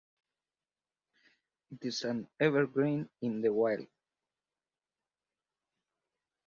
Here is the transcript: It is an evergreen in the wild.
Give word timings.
It 1.69 1.83
is 1.85 2.01
an 2.05 2.27
evergreen 2.39 3.07
in 3.21 3.39
the 3.41 3.53
wild. 3.53 3.85